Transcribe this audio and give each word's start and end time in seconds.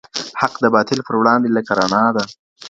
حق 0.41 0.53
د 0.63 0.65
باطل 0.75 0.99
پر 1.07 1.13
وړاندي 1.17 1.49
لکه 1.57 1.71
رڼا 1.79 2.05
ده. 2.15 2.23